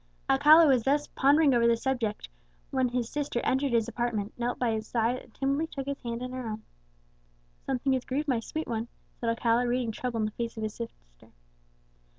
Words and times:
Alcala 0.31 0.65
was 0.67 0.81
thus 0.81 1.05
pondering 1.05 1.53
over 1.53 1.67
the 1.67 1.77
subject, 1.77 2.27
when 2.71 2.89
his 2.89 3.07
sister 3.07 3.39
entered 3.43 3.71
his 3.71 3.87
apartment, 3.87 4.33
knelt 4.35 4.57
by 4.57 4.71
his 4.71 4.87
side, 4.87 5.17
and 5.19 5.31
timidly 5.35 5.67
took 5.67 5.85
his 5.85 6.01
hand 6.01 6.23
in 6.23 6.31
her 6.31 6.47
own. 6.47 6.63
"Something 7.67 7.93
has 7.93 8.03
grieved 8.05 8.27
my 8.27 8.39
sweet 8.39 8.67
one," 8.67 8.87
said 9.19 9.29
Alcala, 9.29 9.67
reading 9.67 9.91
trouble 9.91 10.17
in 10.21 10.25
the 10.25 10.31
face 10.31 10.57
of 10.57 10.63
his 10.63 10.73
sister. 10.73 11.27